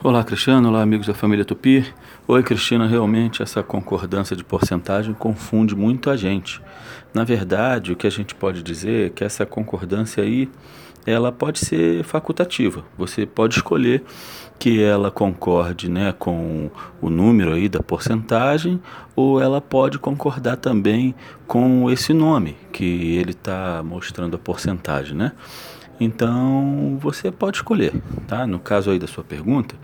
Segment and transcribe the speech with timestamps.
[0.00, 0.68] Olá, Cristiano.
[0.68, 1.84] Olá, amigos da família Tupi.
[2.28, 2.86] Oi, Cristina.
[2.86, 6.62] Realmente, essa concordância de porcentagem confunde muito a gente.
[7.12, 10.48] Na verdade, o que a gente pode dizer é que essa concordância aí,
[11.04, 12.84] ela pode ser facultativa.
[12.96, 14.04] Você pode escolher
[14.56, 16.70] que ela concorde né, com
[17.02, 18.80] o número aí da porcentagem
[19.16, 21.12] ou ela pode concordar também
[21.44, 25.32] com esse nome que ele está mostrando a porcentagem, né?
[25.98, 27.92] Então você pode escolher,
[28.28, 28.46] tá?
[28.46, 29.74] No caso aí da sua pergunta,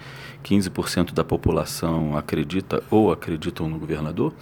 [0.45, 4.33] 15% da população acredita ou acreditam no governador,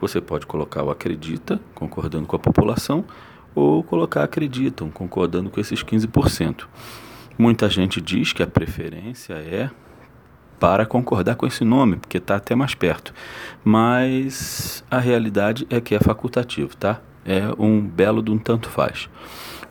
[0.00, 3.04] você pode colocar o acredita, concordando com a população,
[3.56, 6.64] ou colocar acreditam, concordando com esses 15%.
[7.36, 9.68] Muita gente diz que a preferência é
[10.60, 13.12] para concordar com esse nome, porque está até mais perto.
[13.64, 17.00] Mas a realidade é que é facultativo, tá?
[17.26, 19.08] É um belo de um tanto faz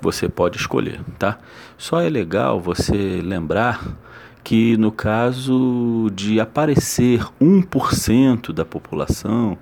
[0.02, 1.40] você pode escolher, tá?
[1.78, 3.98] Só é legal você lembrar
[4.44, 9.58] que no caso de aparecer 1% da população,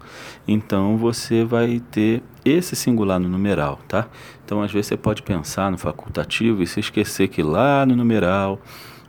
[0.46, 4.08] então você vai ter esse singular no numeral, tá?
[4.44, 8.60] Então às vezes você pode pensar no facultativo e se esquecer que lá no numeral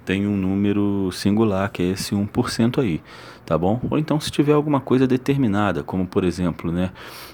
[0.05, 3.01] tem um número singular, que é esse 1% aí,
[3.45, 3.81] tá bom?
[3.91, 6.91] Ou então se tiver alguma coisa determinada, como por exemplo, né,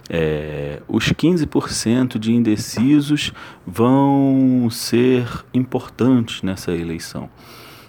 [0.08, 3.32] é, os 15% de indecisos
[3.66, 7.28] vão ser importantes nessa eleição.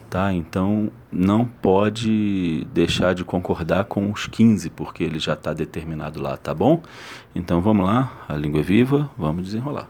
[0.10, 0.34] Tá?
[0.34, 6.36] Então não pode deixar de concordar com os 15, porque ele já está determinado lá,
[6.36, 6.84] tá bom?
[7.34, 9.88] Então vamos lá, a língua é viva, vamos desenrolar.